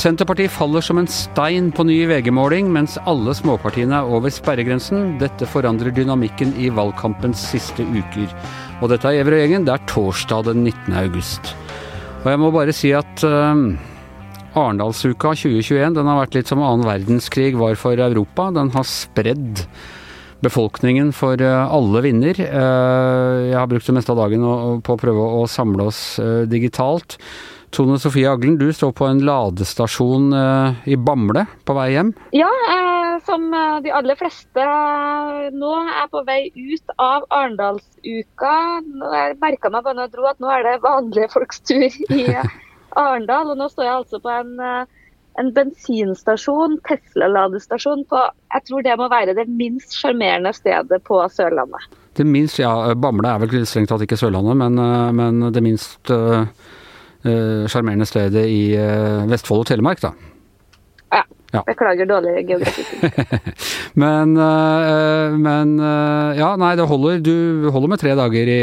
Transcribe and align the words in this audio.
Senterpartiet 0.00 0.48
faller 0.48 0.80
som 0.80 0.96
en 0.96 1.08
stein 1.10 1.66
på 1.76 1.84
ny 1.84 1.98
VG-måling, 2.08 2.70
mens 2.72 2.94
alle 3.10 3.34
småpartiene 3.36 3.98
er 3.98 4.08
over 4.08 4.32
sperregrensen. 4.32 5.18
Dette 5.20 5.44
forandrer 5.44 5.92
dynamikken 5.92 6.54
i 6.56 6.70
valgkampens 6.72 7.42
siste 7.50 7.84
uker. 7.84 8.30
Og 8.80 8.88
dette 8.94 9.10
er 9.10 9.20
Ever 9.20 9.36
og 9.36 9.42
gjengen. 9.42 9.66
Det 9.68 9.74
er 9.74 9.84
torsdag 9.90 10.46
den 10.48 10.62
19. 10.64 10.96
august. 11.02 11.52
Og 12.22 12.30
jeg 12.32 12.40
må 12.40 12.48
bare 12.54 12.72
si 12.72 12.94
at 12.96 13.26
uh, 13.28 13.52
Arendalsuka 14.56 15.34
2021 15.36 15.98
den 15.98 16.08
har 16.08 16.22
vært 16.22 16.38
litt 16.38 16.48
som 16.48 16.64
annen 16.64 16.88
verdenskrig 16.88 17.52
var 17.60 17.76
for 17.76 18.00
Europa. 18.00 18.48
Den 18.56 18.72
har 18.72 18.88
spredd 18.88 19.66
befolkningen 20.44 21.14
for 21.16 21.40
uh, 21.40 21.68
alle 21.70 22.04
vinder. 22.06 22.38
Uh, 22.40 23.48
jeg 23.50 23.58
har 23.58 23.70
brukt 23.70 23.88
det 23.88 23.96
meste 23.96 24.14
av 24.14 24.20
dagen 24.24 24.44
på 24.84 24.96
å 24.96 25.00
prøve 25.00 25.30
å 25.40 25.46
samle 25.50 25.88
oss 25.90 26.02
digitalt. 26.50 27.18
Tone 27.70 27.98
Sofie 28.02 28.26
Aglen, 28.26 28.56
du 28.58 28.72
står 28.74 28.90
på 28.98 29.06
en 29.06 29.20
ladestasjon 29.22 30.32
eh, 30.34 30.78
i 30.90 30.96
Bamble 30.98 31.44
på 31.66 31.74
vei 31.76 31.92
hjem? 31.92 32.10
Ja, 32.34 32.48
eh, 32.74 33.12
som 33.26 33.44
eh, 33.54 33.76
de 33.84 33.92
aller 33.94 34.18
fleste 34.18 34.64
nå 35.54 35.70
er 35.84 36.08
på 36.10 36.24
vei 36.26 36.40
ut 36.50 36.94
av 36.96 37.28
Arendalsuka. 37.30 38.54
Jeg 39.14 39.38
merka 39.44 39.70
meg 39.70 39.86
bare 39.86 40.00
når 40.00 40.08
jeg 40.08 40.14
dro 40.16 40.26
at 40.32 40.42
nå 40.42 40.50
er 40.50 40.66
det 40.66 40.74
vanlige 40.82 41.30
folks 41.30 41.62
tur 41.62 41.86
i 41.86 42.24
Arendal. 43.04 43.54
Og 43.54 43.60
nå 43.62 43.70
står 43.70 43.86
jeg 43.86 43.98
altså 44.00 44.22
på 44.24 44.34
en, 44.34 44.56
en 45.40 45.52
bensinstasjon, 45.56 46.76
Tesla-ladestasjon, 46.86 48.04
på 48.10 48.24
jeg 48.50 48.66
tror 48.68 48.84
det 48.86 48.98
må 49.00 49.08
være 49.12 49.36
det 49.38 49.46
minst 49.48 49.96
sjarmerende 49.98 50.52
stedet 50.56 51.00
på 51.06 51.22
Sørlandet. 51.32 51.88
Det 52.18 52.26
minst, 52.26 52.58
ja, 52.60 52.92
Bamble 52.98 53.30
er 53.30 53.40
vel 53.42 53.64
strengt 53.68 53.92
tatt 53.92 54.04
ikke 54.04 54.18
Sørlandet, 54.20 54.58
men, 54.60 54.84
men 55.16 55.48
det 55.54 55.64
minst 55.64 56.12
uh 56.12 56.44
Eh, 57.20 58.04
stedet 58.06 58.46
i 58.48 58.72
eh, 58.76 59.28
Vestfold 59.28 59.64
og 59.64 59.68
Telemark, 59.68 60.00
da. 60.00 60.12
Ja. 61.12 61.24
ja. 61.52 61.62
Beklager 61.66 62.08
dårlig 62.08 62.46
geografi. 62.48 62.84
men, 64.02 64.36
uh, 64.38 65.34
men, 65.36 65.74
Ja, 66.38 66.54
nei, 66.56 66.76
det 66.78 66.86
holder. 66.86 67.18
Du 67.20 67.68
holder 67.74 67.88
med 67.88 68.00
tre 68.00 68.14
dager 68.16 68.48
i, 68.48 68.62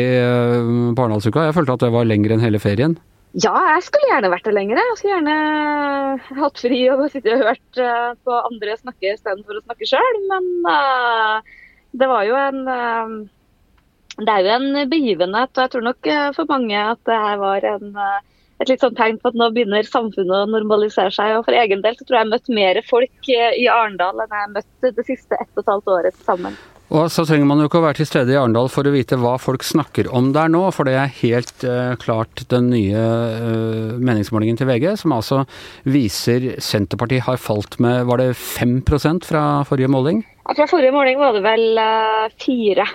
på 0.96 1.04
Arendalsuka. 1.04 1.50
Jeg 1.50 1.58
følte 1.58 1.76
at 1.76 1.86
det 1.86 1.94
var 1.94 2.08
lenger 2.08 2.34
enn 2.34 2.46
hele 2.46 2.62
ferien. 2.64 2.98
Ja, 3.36 3.54
jeg 3.76 3.84
skulle 3.86 4.08
gjerne 4.10 4.32
vært 4.32 4.48
der 4.48 4.56
lenger. 4.56 4.80
Jeg 4.80 4.98
skulle 4.98 5.18
gjerne 5.18 6.38
hatt 6.40 6.62
fri 6.64 6.80
og 6.94 7.04
sittet 7.12 7.36
og 7.36 7.50
hørt 7.50 7.82
på 8.26 8.38
andre 8.38 8.78
snakke 8.80 9.12
istedenfor 9.14 9.60
å 9.60 9.66
snakke 9.66 9.90
sjøl. 9.90 10.22
Men 10.32 10.48
uh, 10.66 11.58
det 11.98 12.08
var 12.10 12.24
jo 12.26 12.40
en 12.40 12.64
uh, 12.66 13.18
Det 14.18 14.32
er 14.34 14.48
jo 14.48 14.56
en 14.56 14.90
begivenhet, 14.90 15.52
og 15.54 15.62
jeg 15.62 15.74
tror 15.76 15.86
nok 15.86 16.10
for 16.34 16.50
mange 16.50 16.80
at 16.96 17.04
det 17.06 17.20
her 17.22 17.38
var 17.44 17.68
en 17.76 17.92
et 18.58 18.72
litt 18.72 18.82
sånn 18.82 18.96
tegn 18.98 19.20
på 19.22 19.30
at 19.30 19.38
nå 19.38 19.52
begynner 19.54 19.86
samfunnet 19.86 20.34
å 20.34 20.50
normalisere 20.50 21.14
seg. 21.14 21.36
og 21.38 21.46
For 21.46 21.58
egen 21.58 21.84
del 21.84 21.98
så 21.98 22.08
tror 22.08 22.18
jeg 22.18 22.24
jeg 22.24 22.26
har 22.26 22.34
møtt 22.34 22.50
mer 22.58 22.80
folk 22.88 23.30
i 23.30 23.68
Arendal 23.70 24.24
enn 24.24 24.34
jeg 24.34 24.42
har 24.46 24.56
møtt 24.56 24.90
det 24.98 25.06
siste 25.06 25.38
ett 25.38 25.52
og 25.54 25.62
et 25.62 25.72
halvt 25.76 25.94
året 25.94 26.26
sammen. 26.26 26.58
Og 26.88 27.10
så 27.12 27.26
trenger 27.28 27.48
man 27.50 27.60
jo 27.60 27.68
ikke 27.68 27.82
å 27.82 27.84
være 27.84 28.00
til 28.00 28.08
stede 28.08 28.32
i 28.32 28.38
Arendal 28.40 28.70
for 28.72 28.88
å 28.88 28.94
vite 28.94 29.18
hva 29.20 29.34
folk 29.42 29.66
snakker 29.68 30.08
om 30.16 30.30
der 30.36 30.48
nå, 30.54 30.62
for 30.72 30.88
det 30.88 30.96
er 30.96 31.16
helt 31.20 31.66
uh, 31.68 31.98
klart 32.00 32.46
den 32.54 32.70
nye 32.72 33.02
uh, 33.02 33.98
meningsmålingen 34.00 34.60
til 34.60 34.70
VG, 34.70 34.94
som 35.02 35.16
altså 35.18 35.42
viser 35.84 36.54
Senterpartiet 36.64 37.28
har 37.28 37.42
falt 37.44 37.76
med, 37.84 38.06
var 38.08 38.24
det 38.24 38.32
5 38.40 38.80
fra 39.28 39.44
forrige 39.68 39.92
måling? 39.92 40.24
Fra 40.48 40.70
forrige 40.72 40.96
måling 40.96 41.20
var 41.20 41.36
det 41.36 41.44
vel 41.44 41.68
uh, 41.76 42.32
4 42.46 42.88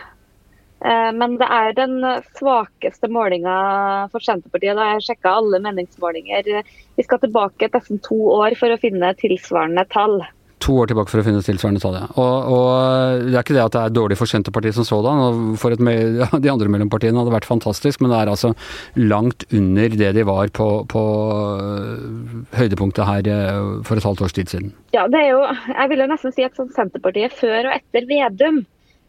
Eh, 0.82 1.10
men 1.14 1.36
det 1.38 1.46
er 1.46 1.74
den 1.76 2.00
svakeste 2.34 3.10
målinga 3.12 3.54
for 4.12 4.24
Senterpartiet. 4.24 4.76
Da 4.78 4.88
jeg 4.92 5.06
sjekka 5.06 5.36
alle 5.38 5.62
meningsmålinger. 5.62 6.62
Vi 6.98 7.06
skal 7.06 7.22
tilbake 7.22 7.70
nesten 7.72 8.02
to 8.02 8.18
år 8.34 8.56
for 8.58 8.72
å 8.72 8.80
finne 8.82 9.12
tilsvarende 9.20 9.86
tall. 9.92 10.20
To 10.62 10.76
år 10.78 10.90
tilbake 10.90 11.10
for 11.10 11.22
å 11.22 11.24
finne 11.26 11.42
tilsvarende 11.42 11.82
tall, 11.82 11.96
ja. 11.98 12.08
Og, 12.14 12.50
og 12.54 13.22
det 13.26 13.34
er 13.34 13.44
ikke 13.44 13.56
det 13.56 13.64
at 13.64 13.76
det 13.76 13.82
er 13.82 13.94
dårlig 13.96 14.18
for 14.20 14.30
Senterpartiet 14.30 14.76
som 14.76 14.86
sådan. 14.86 15.22
og 15.22 15.56
for 15.58 15.74
et, 15.74 15.82
De 16.44 16.52
andre 16.52 16.70
mellompartiene 16.70 17.18
hadde 17.18 17.34
vært 17.34 17.48
fantastisk, 17.48 18.02
men 18.02 18.14
det 18.14 18.20
er 18.20 18.32
altså 18.32 18.52
langt 19.00 19.46
under 19.50 19.96
det 20.02 20.12
de 20.18 20.26
var 20.28 20.52
på, 20.54 20.68
på 20.92 21.06
øh, 21.56 22.36
høydepunktet 22.58 23.08
her 23.08 23.32
øh, 23.32 23.72
for 23.88 23.98
et 23.98 24.06
halvt 24.06 24.22
års 24.28 24.36
tid 24.38 24.54
siden. 24.54 24.70
Ja, 24.94 25.08
det 25.10 25.24
er 25.24 25.32
jo, 25.32 25.42
jeg 25.72 25.90
vil 25.90 26.04
jo 26.04 26.12
nesten 26.14 26.36
si 26.36 26.46
at 26.46 26.54
sånn 26.58 26.70
Senterpartiet 26.76 27.34
før 27.34 27.66
og 27.66 27.74
etter 27.80 28.06
Vedum 28.10 28.62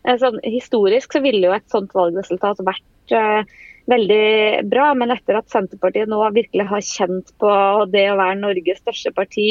Eh, 0.04 0.18
sånn, 0.20 0.40
historisk 0.44 1.16
så 1.16 1.22
ville 1.24 1.48
jo 1.48 1.56
et 1.56 1.70
sånt 1.72 1.94
valgresultat 1.96 2.60
vært 2.68 3.16
uh, 3.16 3.44
veldig 3.92 4.68
bra, 4.72 4.92
men 4.98 5.12
etter 5.14 5.40
at 5.40 5.50
Senterpartiet 5.52 6.12
nå 6.12 6.20
virkelig 6.36 6.68
har 6.70 6.86
kjent 6.88 7.34
på 7.42 7.52
det 7.94 8.06
å 8.12 8.20
være 8.20 8.40
Norges 8.40 8.80
største 8.84 9.14
parti, 9.16 9.48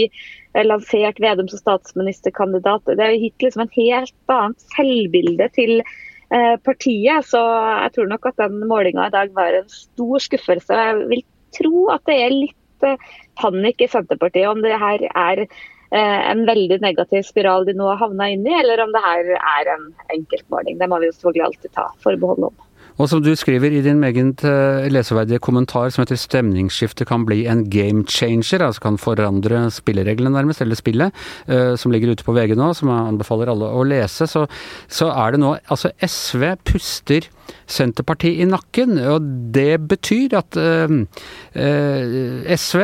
uh, 0.56 0.62
lansert 0.64 1.20
Vedum 1.22 1.50
som 1.50 1.60
statsministerkandidat, 1.60 2.94
det 2.96 3.04
har 3.04 3.18
gitt 3.18 3.44
liksom 3.44 3.66
en 3.66 3.74
helt 3.76 4.34
annet 4.36 4.66
selvbilde 4.76 5.50
til 5.58 5.74
uh, 5.82 6.56
partiet. 6.64 7.28
Så 7.28 7.42
jeg 7.42 7.94
tror 7.96 8.10
nok 8.14 8.32
at 8.32 8.40
den 8.40 8.62
målinga 8.70 9.10
i 9.10 9.14
dag 9.14 9.36
var 9.36 9.60
en 9.60 9.68
stor 9.72 10.26
skuffelse. 10.28 10.80
Jeg 10.86 11.06
vil 11.12 11.26
tro 11.58 11.86
at 11.92 12.08
det 12.08 12.18
er 12.22 12.40
litt 12.40 12.58
panikk 13.38 13.84
i 13.84 13.92
Senterpartiet 13.92 14.48
om 14.50 14.64
det 14.64 14.74
her 14.80 15.04
er 15.12 15.46
Eh, 15.92 16.30
en 16.30 16.46
veldig 16.46 16.78
negativ 16.80 17.22
spiral 17.28 17.66
de 17.68 17.74
nå 17.76 17.84
har 17.90 17.98
havna 18.00 18.30
inn 18.32 18.46
i, 18.48 18.52
eller 18.56 18.80
om 18.80 18.94
det 18.94 19.00
her 19.04 19.26
er 19.36 19.68
en 19.74 19.82
enkeltmåling. 20.14 20.78
Det 20.80 20.86
må 20.88 20.96
vi 21.02 21.10
jo 21.10 21.12
selvfølgelig 21.16 21.44
alltid 21.44 21.72
ta 21.76 21.84
forbehold 22.00 22.46
om. 22.48 22.54
Og 22.98 23.08
som 23.08 23.22
du 23.24 23.32
skriver 23.38 23.72
i 23.72 23.82
din 23.84 24.00
meget 24.02 24.44
eh, 24.44 24.88
leseverdige 24.92 25.40
kommentar 25.42 25.90
som 25.90 26.02
heter 26.02 26.16
'Stemningsskiftet 26.16 27.08
kan 27.08 27.24
bli 27.24 27.46
en 27.46 27.64
game 27.70 28.04
changer', 28.04 28.64
altså 28.64 28.80
kan 28.80 28.98
forandre 28.98 29.70
spillereglene 29.70 30.32
nærmest, 30.32 30.60
eller 30.60 30.74
spillet, 30.74 31.12
uh, 31.48 31.76
som 31.76 31.92
ligger 31.92 32.12
ute 32.12 32.24
på 32.24 32.32
VG 32.32 32.56
nå, 32.56 32.72
som 32.74 32.88
jeg 32.88 33.08
anbefaler 33.12 33.48
alle 33.48 33.64
å 33.64 33.82
lese, 33.84 34.26
så, 34.26 34.46
så 34.88 35.08
er 35.10 35.32
det 35.32 35.40
nå 35.40 35.52
Altså, 35.72 35.90
SV 36.00 36.56
puster 36.64 37.28
Senterpartiet 37.72 38.42
i 38.42 38.48
nakken. 38.48 38.98
Og 39.12 39.24
det 39.54 39.80
betyr 39.90 40.36
at 40.38 40.58
eh, 40.60 40.96
eh 41.56 42.56
SV, 42.56 42.82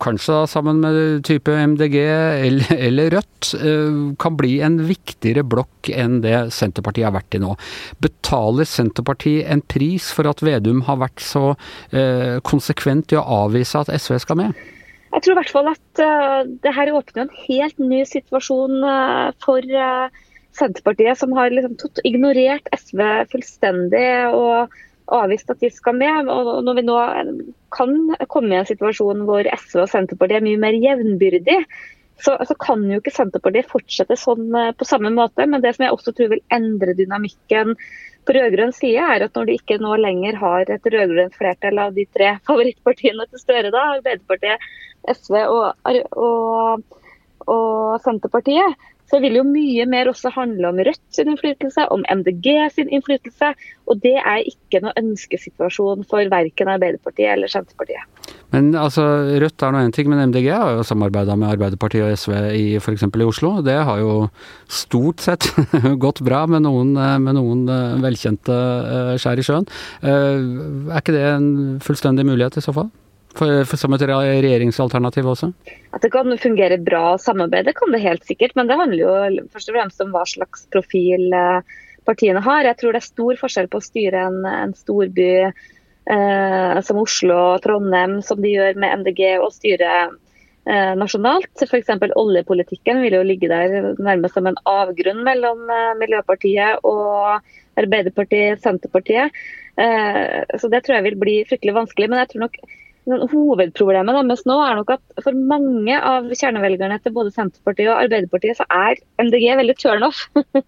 kanskje 0.00 0.36
da 0.36 0.46
sammen 0.48 0.80
med 0.82 1.24
type 1.28 1.52
MDG 1.52 1.96
eller, 2.00 2.72
eller 2.88 3.10
Rødt, 3.16 3.50
eh, 3.58 3.98
kan 4.20 4.38
bli 4.38 4.60
en 4.64 4.80
viktigere 4.88 5.44
blokk 5.44 5.90
enn 5.92 6.20
det 6.24 6.52
Senterpartiet 6.56 7.08
har 7.08 7.16
vært 7.16 7.36
i 7.36 7.42
nå. 7.42 7.54
Betaler 8.00 8.68
Senterpartiet 8.68 9.49
en 9.50 9.62
pris 9.62 10.10
for 10.14 10.30
at 10.30 10.42
Vedum 10.44 10.84
har 10.86 11.00
vært 11.02 11.22
så 11.24 11.54
eh, 11.92 12.38
konsekvent 12.46 13.14
i 13.14 13.18
å 13.20 13.26
avvise 13.44 13.82
at 13.82 13.92
SV 13.92 14.20
skal 14.22 14.40
med? 14.40 14.58
Jeg 15.10 15.24
tror 15.24 15.34
i 15.34 15.38
hvert 15.40 15.54
fall 15.54 15.70
at 15.72 16.02
uh, 16.04 16.42
det 16.62 16.70
her 16.76 16.92
åpner 16.94 17.24
en 17.24 17.38
helt 17.48 17.80
ny 17.82 18.04
situasjon 18.06 18.76
uh, 18.86 19.32
for 19.42 19.64
Senterpartiet, 20.54 21.18
som 21.18 21.34
har 21.34 21.50
liksom 21.50 21.74
ignorert 22.06 22.68
SV 22.74 23.02
fullstendig 23.32 24.06
og 24.34 24.70
avvist 25.10 25.50
at 25.50 25.62
de 25.62 25.70
skal 25.72 25.96
med. 25.98 26.30
Og 26.30 26.62
når 26.66 26.78
vi 26.78 26.86
nå 26.86 26.98
kan 27.74 27.96
komme 28.30 28.54
i 28.54 28.60
en 28.60 28.68
situasjon 28.68 29.24
hvor 29.28 29.46
SV 29.46 29.84
og 29.84 29.90
Senterpartiet 29.90 30.40
er 30.40 30.46
mye 30.46 30.62
mer 30.62 30.78
jevnbyrdig, 30.78 31.58
så, 32.24 32.36
så, 32.48 32.54
kan 32.60 32.84
jo 32.88 33.00
ikke 33.00 33.12
Senterpartiet 33.14 33.70
fortsette 33.70 34.16
sånn 34.18 34.54
eh, 34.56 34.70
på 34.76 34.86
samme 34.88 35.12
måte. 35.14 35.46
Men 35.48 35.64
det 35.64 35.74
som 35.76 35.86
jeg 35.86 35.96
også 35.96 36.14
tror 36.16 36.32
vil 36.34 36.44
endre 36.54 36.94
dynamikken 36.98 37.74
på 38.28 38.36
rød-grønn 38.36 38.74
side, 38.76 39.00
er 39.00 39.24
at 39.24 39.36
når 39.36 39.48
de 39.48 39.56
ikke 39.58 39.80
nå 39.80 39.96
lenger 40.00 40.38
har 40.40 40.70
et 40.70 40.88
rød-grønt 40.94 41.36
flertall 41.38 41.80
av 41.86 41.96
de 41.96 42.06
tre 42.14 42.34
favorittpartiene 42.48 43.26
til 43.30 43.42
Støre, 43.42 43.72
da, 43.74 43.86
Arbeiderpartiet, 43.96 44.70
SV 45.08 45.36
og, 45.48 45.92
og, 46.20 46.96
og 47.48 48.00
Senterpartiet, 48.04 48.88
så 49.10 49.18
vil 49.18 49.40
jo 49.40 49.46
mye 49.46 49.86
mer 49.90 50.10
også 50.10 50.30
handle 50.36 50.68
om 50.70 50.78
Rødt 50.86 51.02
sin 51.16 51.32
innflytelse, 51.32 51.88
om 51.90 52.04
MDG 52.06 52.52
sin 52.76 52.92
innflytelse. 52.94 53.54
Og 53.90 54.04
det 54.04 54.14
er 54.20 54.46
ikke 54.46 54.84
noe 54.84 54.94
ønskesituasjon 55.00 56.06
for 56.10 56.30
verken 56.30 56.70
Arbeiderpartiet 56.70 57.32
eller 57.32 57.50
Senterpartiet. 57.50 58.19
Men 58.50 58.70
altså, 58.78 59.04
Rødt 59.42 59.62
er 59.62 59.74
nå 59.74 59.82
én 59.84 59.92
ting, 59.94 60.08
men 60.10 60.22
MDG 60.30 60.48
har 60.50 60.78
jo 60.78 60.86
samarbeida 60.86 61.36
med 61.38 61.52
Arbeiderpartiet 61.52 62.06
og 62.06 62.16
SV 62.18 62.34
i 62.58 62.64
f.eks. 62.80 63.04
i 63.06 63.26
Oslo. 63.26 63.52
Det 63.66 63.76
har 63.86 64.00
jo 64.02 64.14
stort 64.66 65.22
sett 65.22 65.46
gått 66.04 66.22
bra 66.26 66.44
med 66.50 66.64
noen, 66.66 66.96
med 66.96 67.38
noen 67.38 67.66
eh, 67.70 68.00
velkjente 68.02 68.56
eh, 68.56 69.12
skjær 69.22 69.40
i 69.42 69.46
sjøen. 69.46 69.68
Eh, 70.02 70.90
er 70.90 70.98
ikke 70.98 71.14
det 71.14 71.26
en 71.28 71.52
fullstendig 71.84 72.26
mulighet 72.26 72.58
i 72.58 72.64
så 72.64 72.74
fall? 72.74 72.90
For, 73.38 73.62
for 73.68 73.78
som 73.78 73.94
et 73.94 74.02
regjeringsalternativ 74.10 75.28
også? 75.30 75.52
At 75.94 76.02
det 76.02 76.10
kan 76.10 76.34
fungere 76.42 76.80
bra 76.82 77.14
samarbeid, 77.22 77.70
kan 77.78 77.94
det 77.94 78.02
helt 78.02 78.26
sikkert. 78.26 78.56
Men 78.58 78.70
det 78.70 78.78
handler 78.80 79.04
jo 79.04 79.44
først 79.52 79.70
og 79.70 79.78
fremst 79.78 80.02
om 80.02 80.10
hva 80.14 80.24
slags 80.26 80.66
profil 80.74 81.30
eh, 81.36 81.76
partiene 82.08 82.42
har. 82.42 82.66
Jeg 82.66 82.80
tror 82.80 82.96
det 82.96 83.02
er 83.02 83.06
stor 83.12 83.38
forskjell 83.44 83.70
på 83.70 83.78
å 83.78 83.86
styre 83.86 84.24
en, 84.26 84.40
en 84.50 84.74
storby 84.74 85.28
eh, 85.44 85.68
som 86.86 86.98
Oslo 86.98 87.36
og 87.52 87.60
Trondheim, 87.62 88.16
som 88.26 88.40
de 88.42 88.50
gjør 88.56 88.78
med 88.82 89.02
MDG, 89.02 89.20
og 89.38 89.52
styre 89.54 89.90
eh, 90.66 90.92
nasjonalt. 90.98 91.64
F.eks. 91.66 91.92
oljepolitikken 92.16 93.00
vil 93.04 93.16
jo 93.18 93.22
ligge 93.26 93.50
der 93.50 93.94
nærmest 93.98 94.36
som 94.36 94.48
en 94.50 94.60
avgrunn 94.68 95.24
mellom 95.26 95.64
eh, 95.70 95.94
Miljøpartiet 96.00 96.84
og 96.88 97.40
Arbeiderpartiet, 97.80 98.62
Senterpartiet. 98.64 99.40
Eh, 99.80 100.42
så 100.58 100.70
det 100.72 100.84
tror 100.84 100.98
jeg 100.98 101.08
vil 101.10 101.18
bli 101.20 101.40
fryktelig 101.48 101.76
vanskelig. 101.78 102.10
Men 102.10 102.24
jeg 102.24 102.34
tror 102.34 102.48
nok 102.48 102.62
Hovedproblemet 103.10 104.12
deres 104.12 104.42
nå 104.46 104.58
er 104.62 104.76
nok 104.76 104.90
at 104.92 105.22
for 105.24 105.34
mange 105.34 105.94
av 105.96 106.28
kjernevelgerne 106.28 106.98
til 107.00 107.14
både 107.16 107.32
Senterpartiet 107.32 107.88
og 107.88 108.02
Arbeiderpartiet, 108.04 108.58
så 108.60 108.66
er 108.68 109.00
MDG 109.24 109.46
veldig 109.58 109.76
turn-off. 109.80 110.20
det, 110.36 110.60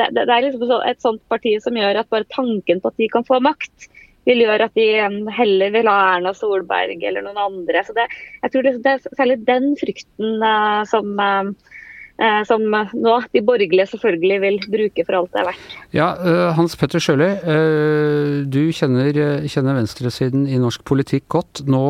det, 0.00 0.08
det, 0.16 0.24
er 0.24 0.46
liksom 0.48 0.72
et 0.80 1.04
sånt 1.04 1.22
parti 1.30 1.52
som 1.62 1.76
gjør 1.76 2.00
at 2.00 2.08
bare 2.10 2.26
tanken 2.32 2.80
på 2.80 2.90
at 2.90 2.98
de 2.98 3.10
kan 3.12 3.28
få 3.28 3.38
makt, 3.44 3.90
vil 4.26 4.42
gjøre 4.44 4.68
at 4.68 4.76
de 4.78 4.88
heller 5.36 5.72
vil 5.74 5.90
ha 5.90 5.96
Erna 6.16 6.34
Solberg 6.36 7.00
eller 7.00 7.24
noen 7.24 7.40
andre. 7.40 7.84
Så 7.86 7.96
det, 7.96 8.08
jeg 8.42 8.52
tror 8.52 8.66
det, 8.66 8.76
er 8.90 9.08
særlig 9.18 9.40
den 9.46 9.72
frykten 9.80 10.44
uh, 10.44 10.82
som 10.90 11.16
uh, 11.22 11.50
som 12.48 12.62
nå 12.64 13.14
de 13.34 13.42
borgerlige 13.44 13.84
selvfølgelig 13.90 14.36
vil 14.40 14.54
bruke 14.72 15.02
for 15.04 15.18
alt 15.18 15.34
det 15.34 15.40
er 15.42 15.48
verdt. 15.50 15.74
Ja, 15.92 16.06
Hans 16.56 16.72
Petter 16.80 16.96
Sjøli, 16.96 17.26
du 18.48 18.62
kjenner, 18.72 19.10
kjenner, 19.44 19.76
venstresiden 19.76 20.46
i 20.48 20.56
norsk 20.56 20.80
politikk 20.88 21.26
godt. 21.34 21.60
Nå, 21.68 21.82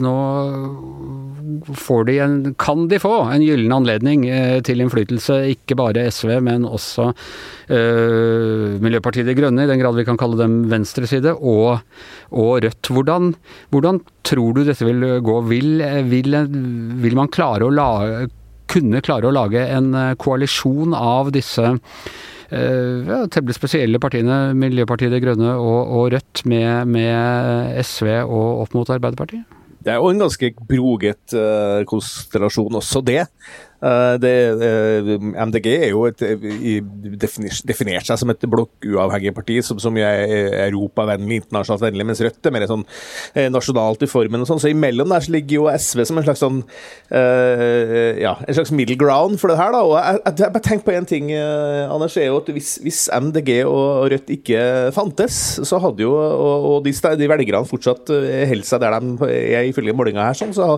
nå 0.00 0.14
de 2.08 2.16
en, 2.22 2.36
kan 2.60 2.86
de 2.90 3.00
få 3.02 3.14
en 3.32 3.44
gyllen 3.44 3.74
anledning 3.74 4.26
til 4.66 4.82
innflytelse, 4.84 5.40
ikke 5.54 5.76
bare 5.78 6.06
SV, 6.12 6.38
men 6.44 6.66
også 6.68 7.10
uh, 7.10 8.78
Miljøpartiet 8.84 9.28
De 9.28 9.36
Grønne, 9.38 9.64
i 9.64 9.70
den 9.70 9.80
grad 9.82 9.98
vi 9.98 10.06
kan 10.08 10.18
kalle 10.20 10.38
dem 10.40 10.60
venstreside, 10.70 11.34
og, 11.34 11.84
og 12.30 12.64
Rødt. 12.64 12.92
Hvordan, 12.92 13.34
hvordan, 13.74 14.02
tror 14.28 14.56
du 14.56 14.64
dette 14.66 14.84
vil 14.84 15.20
gå? 15.24 15.38
Vil, 15.48 15.84
vil, 16.10 16.40
vil 17.02 17.16
man 17.18 17.32
klare 17.32 17.68
lage 17.72 18.28
kunne 18.68 19.00
klare 19.04 19.28
å 19.28 19.34
lage 19.34 19.62
en 19.72 19.94
eh, 19.96 20.16
koalisjon 20.20 20.96
av 20.96 21.32
disse 21.34 21.76
ja, 22.48 23.18
temmelig 23.28 23.58
spesielle 23.58 24.00
partiene, 24.00 24.54
Miljøpartiet 24.56 25.12
De 25.12 25.20
Grønne 25.20 25.50
og, 25.60 25.92
og 25.98 26.06
Rødt, 26.14 26.46
med, 26.48 26.88
med, 26.88 27.76
SV 27.84 28.08
og 28.22 28.64
opp 28.64 28.76
mot 28.76 28.88
Arbeiderpartiet? 28.94 29.57
Det 29.88 29.94
er 29.94 30.02
jo 30.02 30.10
en 30.12 30.20
ganske 30.20 30.50
broget 30.68 31.32
uh, 31.32 31.80
konstellasjon 31.88 32.76
også, 32.76 33.00
det. 33.00 33.22
Eh, 33.78 34.14
det, 34.18 34.32
eh, 34.58 35.10
MDG 35.46 35.68
er 35.70 35.92
jo 35.92 36.02
et, 36.08 36.22
definert 37.18 38.08
seg 38.08 38.18
som 38.18 38.32
et 38.32 38.46
blokkuavhengig 38.50 39.32
parti 39.36 39.60
som, 39.62 39.78
som 39.78 39.94
er 40.02 40.64
europavennlig, 40.66 41.44
internasjonalt 41.44 41.84
vennlig, 41.86 42.06
mens 42.08 42.22
Rødt 42.24 42.48
er 42.48 42.54
mer 42.54 42.66
sånn 42.70 42.82
eh, 43.38 43.46
nasjonalt 43.52 44.02
i 44.02 44.10
formen. 44.10 44.42
og 44.42 44.50
sånn, 44.50 44.62
Så 44.62 44.72
imellom 44.72 45.14
der 45.14 45.22
så 45.22 45.34
ligger 45.34 45.60
jo 45.60 45.68
SV 45.70 46.04
som 46.08 46.18
en 46.18 46.26
slags 46.26 46.42
sånn 46.42 46.62
ja, 47.08 48.32
en 48.42 48.56
slags 48.56 48.70
middle 48.74 48.96
ground 48.98 49.38
for 49.40 49.50
det 49.50 49.58
her. 49.60 49.72
da, 49.72 49.82
og 49.86 49.94
Jeg, 49.98 50.20
jeg, 50.26 50.52
bare 50.54 50.64
tenker 50.64 50.86
på 50.86 50.94
én 50.96 51.06
ting, 51.08 51.30
Anders. 51.34 52.16
er 52.18 52.28
jo 52.28 52.40
at 52.42 52.50
hvis, 52.52 52.76
hvis, 52.82 53.00
MDG 53.12 53.62
og 53.68 54.08
Rødt 54.12 54.30
ikke 54.32 54.60
fantes, 54.94 55.38
så 55.66 55.78
hadde 55.82 56.02
jo 56.04 56.12
og, 56.18 56.66
og 56.72 56.84
de, 56.86 56.92
de 56.92 57.30
velgerne 57.30 57.68
fortsatt 57.68 58.10
holdt 58.10 58.68
seg 58.68 58.82
der 58.82 58.98
de 58.98 59.30
er 59.30 59.68
ifølge 59.70 59.94
målinga 59.96 60.26
her, 60.26 60.36
sånn, 60.38 60.54
så 60.56 60.76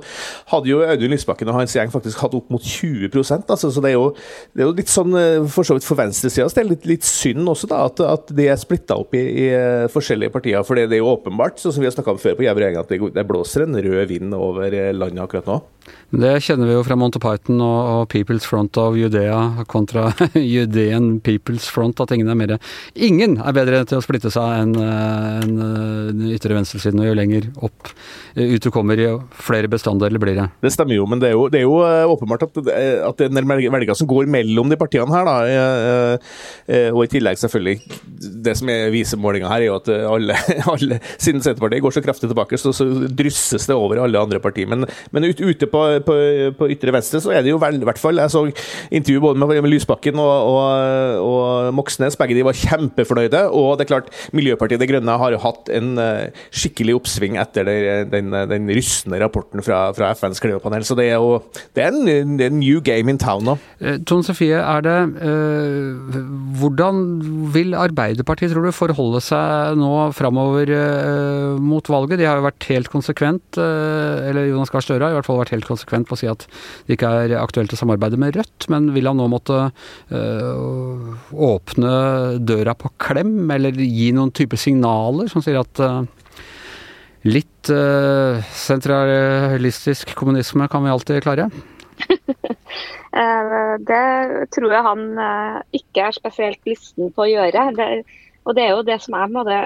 hadde 0.52 0.70
jo 0.70 0.82
Audun 0.84 1.14
Lysbakken 1.14 1.50
og 1.50 1.60
hans 1.60 1.74
gjeng 1.76 1.92
faktisk 1.92 2.22
hatt 2.24 2.36
opp 2.36 2.50
mot 2.52 2.64
20 2.64 2.89
20 2.90 3.44
altså, 3.50 3.70
så 3.70 3.82
det 3.82 3.92
er, 3.92 3.96
jo, 3.98 4.10
det 4.54 4.64
er 4.64 4.68
jo 4.68 4.76
litt 4.76 4.92
sånn 4.92 5.16
eh, 5.18 5.48
for 5.50 5.66
så 5.66 5.76
vidt 5.76 5.86
for 5.86 5.98
venstresida 6.00 6.48
det 6.50 6.62
er 6.62 6.70
litt, 6.70 6.86
litt 6.88 7.06
synd 7.06 7.48
også 7.48 7.70
da, 7.70 7.84
at, 7.88 8.02
at 8.04 8.32
de 8.36 8.46
er 8.50 8.58
splitta 8.60 8.96
opp 9.00 9.14
i, 9.16 9.22
i, 9.22 9.46
eh, 9.54 9.86
forskjellige 9.92 10.34
partier. 10.34 10.64
For 10.66 10.78
det, 10.78 10.88
er 10.90 11.02
jo 11.02 11.12
åpenbart, 11.14 11.60
sånn 11.60 11.74
som 11.74 11.84
vi 11.84 11.88
har 11.88 11.94
snakka 11.94 12.14
om 12.14 12.20
før 12.20 12.36
på 12.38 12.46
Gjæver 12.46 12.80
at 12.80 12.92
det, 12.92 13.00
det 13.16 13.26
blåser 13.28 13.66
en 13.66 13.78
rød 13.78 14.02
vind 14.10 14.36
over 14.36 14.74
eh, 14.76 14.92
landet 14.96 15.24
akkurat 15.24 15.48
nå. 15.50 15.60
Det 16.10 16.32
kjenner 16.42 16.66
vi 16.66 16.74
jo 16.74 16.84
fra 16.86 16.96
Monty 16.98 17.20
Python 17.22 17.60
og, 17.62 18.08
People's 18.10 18.46
Front 18.48 18.78
of 18.80 18.96
Judea 18.98 19.64
kontra 19.70 20.10
Judean 20.34 21.20
People's 21.24 21.68
Front, 21.70 22.00
at 22.02 22.14
ingen 22.16 22.30
er 22.30 22.38
mer 22.38 22.56
Ingen 22.94 23.38
er 23.38 23.54
bedre 23.54 23.84
til 23.88 24.00
å 24.00 24.04
splitte 24.04 24.32
seg 24.32 24.64
enn 24.64 24.74
en, 24.80 25.54
en 25.60 26.24
ytre 26.30 26.56
venstresiden, 26.56 27.02
og 27.02 27.10
jo 27.10 27.18
lenger 27.18 27.50
opp 27.62 27.92
ut 28.34 28.62
du 28.62 28.70
kommer, 28.70 28.98
jo 29.00 29.20
flere 29.34 29.68
bestanddeler 29.70 30.20
blir 30.22 30.36
det. 30.38 30.46
Det 30.62 30.72
stemmer 30.74 30.94
jo, 30.96 31.06
men 31.10 31.22
det 31.22 31.30
er 31.30 31.34
jo, 31.36 31.46
det 31.50 31.60
er 31.60 31.66
jo 31.66 31.78
åpenbart 32.14 32.46
at 32.46 32.60
at 32.60 33.20
det 33.20 33.28
er 33.30 33.48
velgere 33.48 33.96
som 33.98 34.08
går 34.10 34.28
mellom 34.30 34.70
de 34.70 34.78
partiene 34.80 35.12
her. 35.14 35.24
da, 35.28 35.36
eh, 35.46 36.18
eh, 36.68 36.90
Og 36.90 37.04
i 37.04 37.10
tillegg 37.10 37.38
selvfølgelig 37.38 37.80
Det 38.44 38.56
som 38.56 38.68
er 38.68 38.90
viser 38.90 39.18
målinga 39.18 39.48
her, 39.48 39.62
er 39.62 39.66
jo 39.70 39.78
at 39.78 39.88
alle, 39.88 40.36
alle 40.72 41.00
siden 41.16 41.42
Senterpartiet 41.42 41.82
går 41.82 41.96
så 41.96 42.04
kraftig 42.04 42.30
tilbake, 42.30 42.58
så, 42.58 42.72
så 42.72 42.86
drysses 43.08 43.66
det 43.66 43.76
over 43.76 44.02
alle 44.02 44.20
andre 44.20 44.40
partier. 44.40 44.68
Men, 44.68 44.86
men 45.10 45.24
ut, 45.24 45.40
ute 45.40 45.69
på, 45.72 45.82
på, 46.06 46.16
på, 46.58 46.70
ytre 46.74 46.94
venstre 46.94 47.22
så 47.22 47.34
er 47.34 47.44
det 47.44 47.52
jo 47.52 47.60
vel, 47.62 47.80
i 47.80 47.86
hvert 47.88 48.00
fall 48.00 48.20
Jeg 48.20 48.32
så 48.32 48.44
intervju 48.90 49.22
både 49.24 49.40
med, 49.40 49.54
med 49.64 49.72
Lysbakken 49.72 50.20
og, 50.20 50.50
og, 50.50 51.24
og, 51.24 51.70
Moxnes. 51.76 52.18
Begge 52.20 52.36
de 52.38 52.46
var 52.46 52.58
kjempefornøyde. 52.58 53.44
Og 53.56 53.76
det 53.78 53.86
er 53.86 53.92
klart, 53.94 54.10
Miljøpartiet 54.36 54.82
De 54.82 54.88
Grønne 54.90 55.18
har 55.22 55.34
jo 55.34 55.42
hatt 55.42 55.70
en 55.74 55.92
uh, 56.00 56.44
skikkelig 56.54 56.98
oppsving 57.00 57.38
etter 57.40 57.66
den, 57.66 58.10
den, 58.12 58.34
den 58.50 58.70
rystende 58.74 59.20
rapporten 59.22 59.64
fra, 59.64 59.88
fra 59.96 60.12
FNs 60.16 60.42
klimapanel. 60.42 60.86
Så 60.86 60.98
det 60.98 61.10
er 61.10 61.18
jo 61.18 61.40
det 61.76 61.84
er 61.84 61.94
en, 61.94 62.36
det 62.38 62.46
er 62.46 62.52
en 62.52 62.60
new 62.60 62.80
game 62.84 63.12
in 63.12 63.20
town 63.20 63.44
nå. 63.46 63.56
Eh, 63.80 63.98
Tone 64.06 64.26
Sofie, 64.26 64.58
er 64.58 64.84
det 64.84 64.96
øh, 65.22 66.18
Hvordan 66.60 67.02
vil 67.54 67.74
Arbeiderpartiet, 67.78 68.52
tror 68.52 68.66
du, 68.66 68.72
forholde 68.74 69.22
seg 69.24 69.78
nå 69.80 70.10
framover 70.16 70.72
øh, 70.76 71.60
mot 71.62 71.86
valget? 71.92 72.20
De 72.20 72.28
har 72.28 72.40
jo 72.40 72.46
vært 72.48 72.68
helt 72.70 72.90
konsekvent, 72.92 73.58
øh, 73.58 74.28
eller 74.30 74.50
Jonas 74.50 74.72
Gahr 74.72 74.84
Støre 74.84 75.06
har 75.06 75.14
i 75.14 75.18
hvert 75.18 75.28
fall 75.28 75.40
vært 75.42 75.54
helt 75.54 75.59
konsekvent 75.66 76.08
på 76.08 76.16
å 76.16 76.20
si 76.20 76.28
at 76.30 76.46
det 76.86 76.96
ikke 76.96 77.10
er 77.24 77.36
aktuelt 77.40 77.72
å 77.74 77.78
samarbeide 77.78 78.18
med 78.20 78.36
Rødt. 78.38 78.68
Men 78.72 78.92
vil 78.94 79.08
han 79.10 79.18
nå 79.20 79.26
måtte 79.32 79.58
eh, 79.66 80.54
åpne 81.50 81.92
døra 82.44 82.74
på 82.78 82.92
klem, 83.02 83.50
eller 83.50 83.72
gi 83.80 84.10
noen 84.16 84.32
type 84.36 84.56
signaler 84.60 85.30
som 85.32 85.44
sier 85.44 85.60
at 85.62 85.84
eh, 85.84 86.02
Litt 87.20 87.68
sentralistisk 88.56 90.14
kommunisme 90.16 90.64
kan 90.72 90.80
vi 90.86 90.88
alltid 90.88 91.20
klare? 91.20 91.50
Eh, 93.10 93.76
det 93.82 94.48
tror 94.54 94.70
jeg 94.70 94.86
han 94.86 95.00
eh, 95.18 95.56
ikke 95.80 96.04
er 96.06 96.14
spesielt 96.14 96.68
lysten 96.68 97.10
på 97.10 97.24
å 97.24 97.30
gjøre. 97.30 97.64
Det, 97.74 97.88
og 98.46 98.54
det 98.54 98.62
er 98.64 98.70
jo 98.76 98.84
det 98.86 99.00
som 99.02 99.16
er 99.18 99.32
med 99.34 99.50
det 99.50 99.62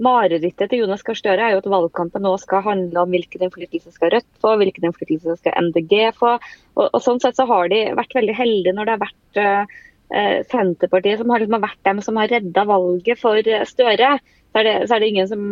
Marerittet 0.00 0.70
til 0.70 0.82
Jonas 0.82 1.04
Gahr 1.04 1.18
Støre 1.18 1.44
er 1.44 1.54
jo 1.54 1.60
at 1.60 1.68
valgkampen 1.72 2.24
nå 2.24 2.32
skal 2.40 2.64
handle 2.64 3.02
om 3.02 3.12
hvilken 3.12 3.44
innflytelse 3.46 3.92
skal 3.94 4.14
Rødt 4.14 4.28
få, 4.40 4.54
hvilken 4.60 4.88
innflytelse 4.88 5.36
skal 5.40 5.68
MDG 5.68 5.94
få. 6.16 6.36
Og, 6.76 6.86
og, 6.86 6.98
Sånn 7.04 7.20
sett 7.22 7.38
så 7.38 7.46
har 7.50 7.68
de 7.72 7.82
vært 7.98 8.16
veldig 8.16 8.36
heldige 8.38 8.76
når 8.76 8.88
det 8.88 8.96
har 8.96 9.02
vært 9.04 9.40
uh, 9.44 9.78
Senterpartiet 10.50 11.20
som 11.20 11.30
har 11.30 11.44
liksom 11.44 11.62
vært 11.62 11.84
dem 11.86 12.00
som 12.06 12.16
har 12.18 12.32
redda 12.32 12.64
valget 12.70 13.20
for 13.20 13.52
Støre. 13.68 14.16
Så 14.50 14.58
er, 14.58 14.66
det, 14.66 14.72
så 14.88 14.96
er 14.96 15.04
det 15.04 15.10
ingen, 15.12 15.28
som, 15.30 15.44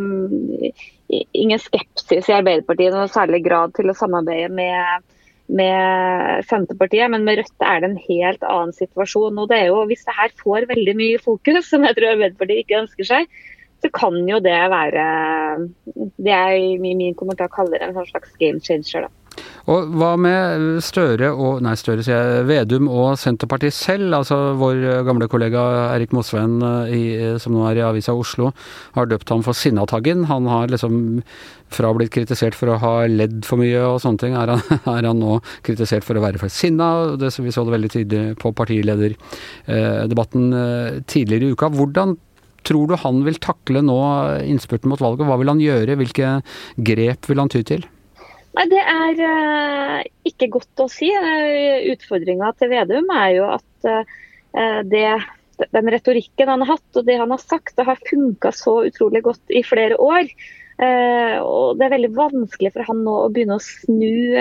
ingen 1.09 1.61
skepsis 1.63 2.27
i 2.27 2.35
Arbeiderpartiet 2.35 2.91
i 2.91 2.97
noen 2.97 3.13
særlig 3.13 3.45
grad 3.45 3.77
til 3.77 3.93
å 3.93 3.97
samarbeide 3.97 4.51
med 4.51 5.07
med 5.49 6.45
Senterpartiet, 6.45 7.09
men 7.09 7.25
med 7.25 7.39
Rødt 7.41 7.65
er 7.65 7.81
det 7.81 7.89
en 7.89 8.03
helt 8.05 8.43
annen 8.45 8.75
situasjon. 8.77 9.39
og 9.39 9.49
det 9.49 9.63
er 9.63 9.71
jo, 9.71 9.85
Hvis 9.89 10.05
det 10.05 10.17
her 10.17 10.33
får 10.43 10.69
veldig 10.69 10.95
mye 10.97 11.19
fokus, 11.25 11.71
som 11.71 11.85
jeg 11.85 11.97
tror 11.97 12.13
Arbeiderpartiet 12.13 12.65
ikke 12.65 12.81
ønsker 12.83 13.09
seg, 13.09 13.39
så 13.83 13.91
kan 13.95 14.17
jo 14.29 14.41
det 14.43 14.59
være 14.73 15.07
det 16.19 16.35
jeg 16.35 16.65
i 16.65 16.95
min 16.99 17.15
kommentar 17.19 17.51
kaller 17.53 17.83
en 17.85 17.95
sånn 17.97 18.11
slags 18.11 18.35
game 18.41 18.61
changer. 18.65 19.07
da. 19.07 19.15
Og 19.69 19.91
hva 20.01 20.15
med 20.21 20.79
Støre 20.85 21.29
og 21.37 21.61
Nei, 21.65 21.75
Støre 21.79 22.05
sier 22.05 22.17
jeg. 22.17 22.47
Vedum 22.49 22.89
og 22.89 23.19
Senterpartiet 23.21 23.77
selv. 23.77 24.15
Altså 24.17 24.37
vår 24.59 25.05
gamle 25.07 25.29
kollega 25.31 25.61
Erik 25.93 26.15
Mosveen, 26.17 26.57
eh, 26.89 27.37
som 27.43 27.53
nå 27.55 27.67
er 27.69 27.77
i 27.81 27.85
Avisa 27.85 28.13
Oslo, 28.17 28.53
har 28.97 29.11
døpt 29.11 29.29
ham 29.35 29.43
for 29.45 29.53
Sinnataggen. 29.57 30.25
Han 30.31 30.49
har 30.49 30.73
liksom 30.73 31.23
fra 31.69 31.93
blitt 31.93 32.15
kritisert 32.15 32.57
for 32.57 32.73
å 32.73 32.81
ha 32.81 33.07
ledd 33.13 33.45
for 33.45 33.61
mye 33.61 33.81
og 33.85 34.01
sånne 34.01 34.19
ting, 34.23 34.33
er 34.41 34.49
han, 34.55 34.63
er 34.97 35.05
han 35.05 35.21
nå 35.21 35.33
kritisert 35.67 36.05
for 36.07 36.17
å 36.17 36.25
være 36.25 36.41
for 36.41 36.49
sinna. 36.53 36.89
Det, 37.21 37.29
vi 37.37 37.53
så 37.53 37.65
det 37.67 37.77
veldig 37.77 37.93
tydelig 37.93 38.25
på 38.41 38.49
partilederdebatten 38.57 40.45
eh, 40.63 41.05
tidligere 41.05 41.45
i 41.45 41.53
uka. 41.53 41.69
Hvordan 41.77 42.17
tror 42.69 42.91
du 42.91 42.99
han 43.01 43.23
vil 43.27 43.39
takle 43.43 43.83
nå 43.85 43.99
innspurten 44.45 44.93
mot 44.93 45.01
valget? 45.03 45.27
Hva 45.29 45.39
vil 45.41 45.53
han 45.53 45.63
gjøre? 45.63 45.97
Hvilke 46.01 46.35
grep 46.91 47.31
vil 47.31 47.43
han 47.43 47.53
ty 47.53 47.63
til? 47.67 47.87
Nei, 48.59 48.67
Det 48.73 48.81
er 48.83 49.21
uh, 49.23 49.99
ikke 50.27 50.51
godt 50.57 50.85
å 50.85 50.89
si. 50.91 51.11
Uh, 51.13 51.93
Utfordringa 51.93 52.53
til 52.59 52.73
Vedum 52.73 53.11
er 53.15 53.35
jo 53.37 53.49
at 53.55 53.89
uh, 53.89 54.81
det, 54.89 55.07
den 55.75 55.91
retorikken 55.95 56.51
han 56.51 56.65
har 56.65 56.79
hatt 56.79 56.99
og 56.99 57.07
det 57.07 57.19
han 57.21 57.35
har 57.35 57.43
sagt, 57.43 57.77
det 57.79 57.87
har 57.87 58.01
funka 58.09 58.51
så 58.57 58.81
utrolig 58.89 59.23
godt 59.27 59.55
i 59.55 59.63
flere 59.67 59.99
år. 60.01 60.31
og 60.79 61.79
Det 61.79 61.85
er 61.85 61.93
veldig 61.93 62.11
vanskelig 62.15 62.71
for 62.75 62.87
han 62.87 63.03
nå 63.03 63.15
å 63.25 63.31
begynne 63.35 63.59
å 63.59 63.63
snu 63.63 64.39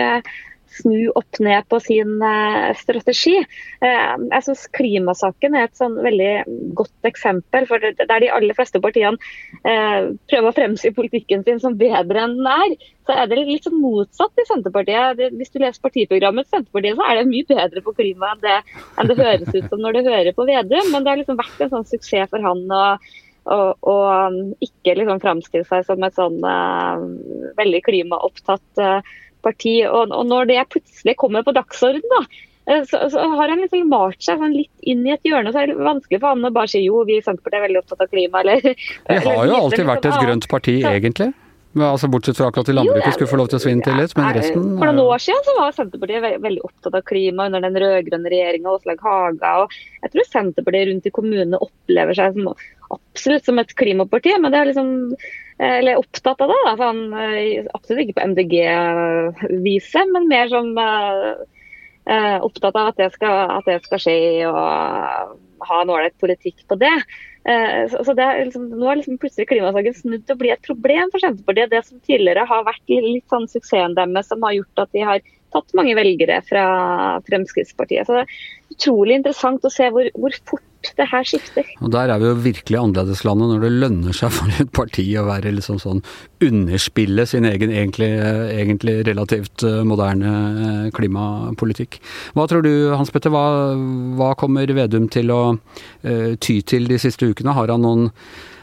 snu 0.72 1.10
opp 1.18 1.40
ned 1.44 1.68
på 1.72 1.80
sin 1.84 2.18
uh, 2.24 2.74
strategi. 2.78 3.36
Uh, 3.82 4.16
jeg 4.32 4.46
synes 4.46 4.66
Klimasaken 4.78 5.58
er 5.58 5.68
et 5.68 5.80
sånn 5.80 5.98
veldig 6.04 6.32
godt 6.78 7.10
eksempel. 7.10 7.68
for 7.70 7.84
Der 7.84 8.24
de 8.24 8.32
aller 8.34 8.58
fleste 8.58 8.82
partiene 8.84 9.18
uh, 9.64 10.14
prøver 10.30 10.50
å 10.50 10.56
fremsi 10.56 10.94
politikken 10.96 11.46
sin 11.48 11.62
som 11.64 11.78
bedre 11.80 12.26
enn 12.26 12.38
den 12.38 12.50
er, 12.52 12.76
så 13.08 13.16
er 13.16 13.30
det 13.32 13.44
litt 13.48 13.68
sånn 13.68 13.80
motsatt 13.80 14.42
i 14.42 14.48
Senterpartiet. 14.50 15.22
Hvis 15.40 15.54
du 15.54 15.62
leser 15.64 15.84
partiprogrammet 15.84 16.50
til 16.50 16.58
Senterpartiet, 16.58 16.98
så 16.98 17.08
er 17.08 17.22
det 17.22 17.30
mye 17.30 17.48
bedre 17.54 17.86
på 17.86 17.96
klima 17.98 18.34
enn 18.34 18.44
det, 18.44 18.58
enn 18.98 19.12
det 19.12 19.22
høres 19.22 19.54
ut 19.54 19.70
som 19.72 19.80
når 19.84 19.96
du 19.96 20.10
hører 20.10 20.36
på 20.36 20.48
Vedum. 20.50 20.92
Men 20.92 21.06
det 21.06 21.14
har 21.14 21.22
liksom 21.22 21.40
vært 21.40 21.64
en 21.64 21.74
sånn 21.78 21.90
suksess 21.96 22.34
for 22.34 22.44
han. 22.44 22.68
og 22.68 23.08
og, 23.48 23.78
og, 23.88 24.38
ikke 24.64 24.98
liksom 25.00 25.22
framstille 25.24 25.68
seg 25.68 25.86
som 25.88 26.04
et 26.04 26.18
sånn 26.18 26.42
uh, 26.44 27.00
veldig 27.56 27.80
klimaopptatt 27.86 28.82
uh, 28.84 29.14
parti. 29.48 29.80
Og, 29.88 30.12
og, 30.12 30.28
når 30.28 30.52
det 30.52 30.68
plutselig 30.76 31.18
kommer 31.20 31.48
på 31.48 31.56
dagsordenen, 31.58 32.14
da, 32.14 32.44
eh, 32.68 32.86
så, 32.90 33.02
så, 33.14 33.26
har 33.40 33.54
han 33.54 33.64
liksom 33.64 33.90
malt 33.92 34.22
seg 34.24 34.44
sånn 34.44 34.56
litt 34.56 34.88
inn 34.94 35.08
i 35.08 35.16
et 35.16 35.28
hjørne. 35.28 35.56
Så 35.56 35.64
er 35.64 35.72
det 35.72 35.80
vanskelig 35.80 36.22
for 36.22 36.36
han 36.36 36.52
å 36.52 36.54
bare 36.60 36.74
si 36.76 36.86
jo, 36.86 37.02
vi 37.08 37.20
i 37.20 37.26
Senterpartiet 37.26 37.62
er 37.62 37.68
veldig 37.70 37.84
opptatt 37.84 38.06
av 38.06 38.14
klima, 38.14 38.46
eller 38.46 38.64
Vi 38.70 39.20
har 39.32 39.52
jo 39.52 39.60
alltid 39.64 39.92
vært 39.92 40.10
et 40.12 40.24
grønt 40.24 40.50
parti, 40.52 40.80
egentlig. 40.86 41.34
Altså 41.78 42.08
Bortsett 42.10 42.38
fra 42.38 42.48
akkurat 42.50 42.70
i 42.70 42.74
landbruket 42.74 43.14
skulle 43.14 43.30
få 43.30 43.38
lov 43.38 43.50
til 43.52 43.60
å 43.60 43.62
svinne 43.62 43.86
til 43.86 43.98
litt, 44.00 44.14
men 44.18 44.32
resten 44.36 44.64
For 44.80 44.90
noen 44.90 45.02
år 45.04 45.22
siden 45.22 45.44
så 45.46 45.56
var 45.58 45.76
Senterpartiet 45.76 46.40
veldig 46.44 46.64
opptatt 46.66 46.98
av 46.98 47.04
klima 47.06 47.48
under 47.50 47.64
den 47.66 47.78
rød-grønne 47.84 48.32
regjeringa 48.34 48.74
Åslaug 48.74 49.04
Haga. 49.06 49.52
og 49.64 49.76
Jeg 50.06 50.14
tror 50.14 50.30
Senterpartiet 50.32 50.90
rundt 50.90 51.10
i 51.10 51.14
kommunene 51.14 51.62
opplever 51.68 52.18
seg 52.18 52.38
som, 52.38 52.50
absolutt 52.94 53.46
som 53.48 53.60
et 53.62 53.76
klimaparti, 53.78 54.34
men 54.42 54.54
det 54.54 54.62
er 54.62 54.72
liksom 54.72 54.94
eller 55.58 55.98
opptatt 55.98 56.42
av 56.42 56.52
det. 56.52 56.58
Da. 56.66 56.74
Sånn, 56.78 57.00
eh, 57.18 57.66
absolutt 57.74 58.04
ikke 58.04 58.20
på 58.20 58.26
MDG-viset, 58.34 60.12
men 60.14 60.28
mer 60.30 60.52
som 60.52 60.74
uh, 60.78 62.38
opptatt 62.46 62.78
av 62.78 62.92
at 62.92 63.00
det, 63.02 63.10
skal, 63.16 63.56
at 63.58 63.66
det 63.68 63.80
skal 63.88 64.04
skje 64.04 64.20
og 64.50 65.34
ha 65.68 65.80
en 65.82 65.90
ålreit 65.90 66.14
politikk 66.22 66.62
på 66.70 66.78
det. 66.80 66.94
Uh, 67.48 67.88
så, 67.90 68.04
så 68.06 68.14
det 68.18 68.28
er 68.28 68.44
liksom, 68.44 68.70
Nå 68.76 68.92
er 68.92 69.00
liksom 69.00 69.18
plutselig 69.22 69.48
klimasaken 69.50 69.98
snudd 69.98 70.28
til 70.28 70.38
å 70.38 70.42
bli 70.44 70.54
et 70.54 70.68
problem 70.68 71.10
for 71.14 71.24
Senterpartiet. 71.24 71.74
Det 71.74 71.84
som 71.88 72.06
tidligere 72.06 72.46
har 72.50 72.68
vært 72.68 72.94
litt 72.94 73.26
sånn 73.34 73.50
suksessen 73.50 73.98
deres, 73.98 74.30
som 74.30 74.46
har 74.46 74.60
gjort 74.60 74.86
at 74.86 74.94
de 74.94 75.06
har 75.10 75.26
tatt 75.56 75.78
mange 75.80 75.96
velgere 75.98 76.42
fra 76.46 76.66
Fremskrittspartiet. 77.28 78.06
Så 78.06 78.20
det 78.20 78.26
er 78.26 78.76
utrolig 78.76 79.22
interessant 79.22 79.66
å 79.66 79.74
se 79.74 79.88
hvor, 79.96 80.12
hvor 80.20 80.36
fort 80.50 80.66
det 80.98 81.08
her 81.12 81.26
skifter. 81.28 81.68
Og 81.82 81.92
Der 81.94 82.12
er 82.14 82.22
vi 82.22 82.30
jo 82.30 82.38
virkelig 82.42 82.80
annerledeslandet, 82.80 83.52
når 83.52 83.64
det 83.64 83.72
lønner 83.84 84.16
seg 84.16 84.34
for 84.34 84.52
et 84.62 84.72
parti 84.76 85.06
å 85.20 85.26
være 85.28 85.54
liksom 85.56 85.80
sånn 85.82 86.04
underspille 86.44 87.26
sin 87.30 87.48
egen 87.50 87.74
egentlig, 87.74 88.10
egentlig 88.54 89.00
relativt 89.08 89.66
eh, 89.68 89.82
moderne 89.88 90.34
eh, 90.66 90.92
klimapolitikk. 90.96 92.00
Hva 92.38 92.48
tror 92.50 92.66
du 92.66 92.94
Hans 92.94 93.12
Petter, 93.14 93.34
hva, 93.34 93.74
hva 94.18 94.34
kommer 94.40 94.70
Vedum 94.78 95.08
til 95.10 95.32
å 95.34 95.42
uh, 95.56 96.32
ty 96.44 96.60
til 96.62 96.86
de 96.90 97.00
siste 97.02 97.26
ukene? 97.26 97.56
Har 97.58 97.74
han 97.74 97.84
noen 97.86 98.12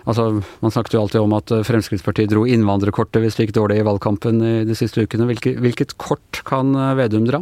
Altså, 0.04 0.42
Man 0.60 0.68
snakket 0.68 0.92
jo 0.92 1.00
alltid 1.00 1.22
om 1.22 1.32
at 1.32 1.48
Fremskrittspartiet 1.64 2.28
dro 2.28 2.42
innvandrerkortet 2.44 3.22
hvis 3.24 3.38
det 3.38 3.46
gikk 3.46 3.54
dårlig 3.56 3.78
i 3.80 3.86
valgkampen 3.88 4.42
i 4.44 4.52
de 4.68 4.76
siste 4.76 5.00
ukene. 5.00 5.24
Hvilket, 5.30 5.56
hvilket 5.64 5.94
kort 5.96 6.42
kan 6.44 6.76
Vedum 6.98 7.24
dra? 7.24 7.40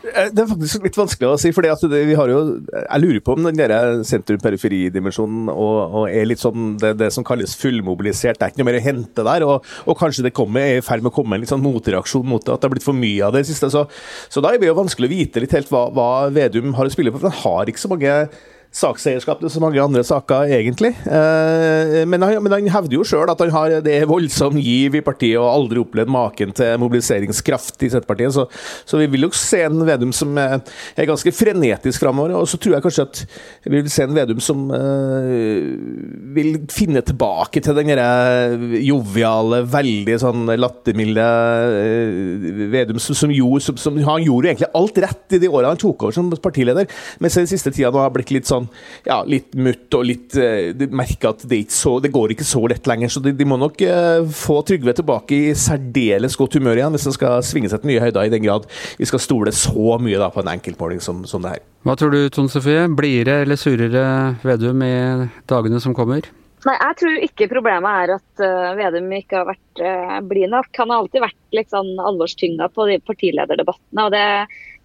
Eh, 0.00 0.30
det 0.32 0.42
er 0.42 0.48
faktisk 0.48 0.84
litt 0.86 0.96
vanskelig 0.96 1.28
å 1.28 1.38
si. 1.40 1.52
fordi 1.52 2.00
vi 2.08 2.16
har 2.16 2.28
jo, 2.28 2.40
Jeg 2.70 3.00
lurer 3.02 3.20
på 3.20 3.34
om 3.36 3.48
den 3.48 4.04
sentrum-periferi-dimensjonen 4.08 5.50
er 6.08 6.28
litt 6.28 6.40
sånn 6.40 6.76
det, 6.80 6.94
det, 6.98 7.10
som 7.12 7.24
kalles 7.24 7.56
fullmobilisert. 7.60 8.38
Det 8.38 8.46
er 8.46 8.54
ikke 8.54 8.62
noe 8.62 8.70
mer 8.70 8.80
å 8.80 8.84
hente 8.84 9.26
der. 9.26 9.46
Og, 9.46 9.66
og 9.86 9.98
kanskje 9.98 10.24
det 10.26 10.34
kommer, 10.36 10.64
er 10.64 10.80
i 10.80 10.86
ferd 10.86 11.04
med 11.04 11.12
å 11.12 11.16
komme 11.20 11.36
en 11.36 11.44
litt 11.44 11.52
sånn 11.52 11.64
motreaksjon 11.64 12.26
mot 12.26 12.44
det, 12.44 12.54
at 12.54 12.62
det 12.62 12.70
har 12.70 12.76
blitt 12.76 12.86
for 12.86 12.96
mye 12.96 13.26
av 13.26 13.36
det 13.36 13.44
siste. 13.48 13.70
Så, 13.72 13.84
så 14.32 14.44
da 14.44 14.54
er 14.54 14.62
det 14.62 14.70
jo 14.70 14.78
vanskelig 14.78 15.10
å 15.10 15.14
vite 15.14 15.44
litt 15.44 15.56
helt 15.56 15.70
hva, 15.72 15.88
hva 15.92 16.08
Vedum 16.32 16.74
har 16.78 16.88
å 16.88 16.92
spille 16.92 17.12
på. 17.12 17.20
for 17.20 17.28
Han 17.28 17.44
har 17.44 17.70
ikke 17.70 17.84
så 17.84 17.92
mange 17.92 18.16
sakseierskap 18.70 19.40
til 19.42 19.50
så 19.50 19.60
mange 19.62 19.82
andre 19.82 20.02
saker, 20.06 20.52
egentlig. 20.54 20.92
Eh, 21.10 22.04
men 22.06 22.22
han, 22.22 22.36
men 22.44 22.54
han 22.54 22.68
hevder 22.70 23.00
jo 23.00 23.06
sjøl 23.06 23.30
at 23.32 23.40
han 23.42 23.50
har 23.50 23.72
det 23.82 23.96
voldsom 24.06 24.60
giv 24.62 24.94
i 24.94 25.02
partiet 25.02 25.40
og 25.40 25.48
aldri 25.50 25.82
opplevd 25.82 26.12
maken 26.14 26.54
til 26.54 26.78
mobiliseringskraft 26.78 27.82
i 27.82 27.90
Senterpartiet. 27.90 28.34
Så, 28.36 28.46
så 28.86 29.00
vi 29.00 29.08
vil 29.10 29.26
jo 29.26 29.32
se 29.34 29.64
en 29.66 29.82
Vedum 29.90 30.12
som 30.14 30.38
er, 30.38 30.60
ganske 31.08 31.32
frenetisk 31.34 32.04
framover. 32.04 32.36
Og 32.38 32.46
så 32.50 32.60
tror 32.62 32.76
jeg 32.76 32.84
kanskje 32.84 33.06
at 33.08 33.22
vi 33.66 33.80
vil 33.80 33.90
se 33.90 34.06
en 34.06 34.14
Vedum 34.14 34.42
som 34.44 34.62
uh, 34.70 35.74
vil 36.36 36.60
finne 36.70 37.02
tilbake 37.02 37.62
til 37.64 37.74
den 37.80 37.90
joviale, 38.84 39.64
veldig 39.72 40.18
sånn 40.22 40.46
lattermilde 40.60 41.26
uh, 41.74 42.70
Vedum 42.70 43.02
som, 43.02 43.18
som, 43.18 43.34
gjorde, 43.34 43.64
som, 43.66 43.80
som, 43.80 43.98
Han 44.06 44.22
gjorde 44.22 44.52
egentlig 44.52 44.70
alt 44.78 45.02
rett 45.02 45.36
i 45.36 45.42
de 45.42 45.50
årene 45.50 45.74
han 45.74 45.80
tok 45.80 46.06
over 46.06 46.14
som 46.14 46.30
partileder, 46.30 46.86
mens 47.18 47.36
den 47.38 47.48
siste 47.50 47.72
tida 47.74 47.90
nå 47.90 48.02
har 48.02 48.12
blitt 48.14 48.30
litt 48.34 48.48
sånn 48.48 48.59
sånn 48.60 48.68
ja, 49.08 49.20
litt 49.26 49.56
mutt 49.58 49.96
og 49.96 50.06
litt 50.06 50.36
uh, 50.38 50.70
De 50.76 50.88
merker 50.92 51.32
at 51.32 51.44
det, 51.50 51.62
så, 51.74 51.96
det, 52.02 52.12
går 52.14 52.34
ikke 52.34 52.46
så 52.46 52.62
lett 52.70 52.88
lenger. 52.90 53.12
Så 53.12 53.24
de, 53.24 53.34
de 53.36 53.48
må 53.48 53.58
nok 53.60 53.80
uh, 53.84 54.22
få 54.28 54.60
Trygve 54.68 54.94
tilbake 54.96 55.36
i 55.50 55.54
særdeles 55.58 56.36
godt 56.38 56.58
humør 56.58 56.78
igjen, 56.78 56.94
hvis 56.94 57.08
han 57.08 57.16
skal 57.16 57.44
svinge 57.46 57.72
seg 57.72 57.82
til 57.82 57.94
nye 57.94 58.04
høyder, 58.04 58.26
i 58.28 58.32
den 58.32 58.44
grad 58.44 58.68
vi 59.00 59.08
skal 59.08 59.22
stole 59.22 59.54
så 59.56 59.96
mye 60.02 60.20
da, 60.20 60.30
på 60.32 60.44
en 60.44 60.52
enkeltmåling 60.52 61.00
som, 61.04 61.24
som 61.28 61.42
det 61.44 61.56
her. 61.56 61.64
Hva 61.86 61.96
tror 61.96 62.12
du, 62.12 62.20
Tone 62.32 62.52
Sofie? 62.52 62.84
Blidere 62.92 63.46
eller 63.46 63.58
surere 63.60 64.04
Vedum 64.44 64.84
i 64.84 64.94
dagene 65.48 65.80
som 65.82 65.96
kommer? 65.96 66.28
Nei, 66.66 66.76
Jeg 66.76 66.96
tror 67.00 67.22
ikke 67.24 67.48
problemet 67.48 68.02
er 68.02 68.14
at 68.18 68.42
uh, 68.44 68.72
Vedum 68.76 69.08
ikke 69.16 69.38
har 69.38 69.48
vært 69.48 69.80
uh, 69.80 70.18
blid 70.28 70.52
nok. 70.52 70.68
Han 70.76 70.92
har 70.92 71.02
alltid 71.02 71.24
vært 71.24 71.56
litt 71.56 71.72
sånn 71.72 71.94
alvorstynga 71.96 72.68
på 72.74 72.88
de 72.90 72.98
partilederdebattene. 73.06 74.04
og 74.04 74.12
det, 74.12 74.26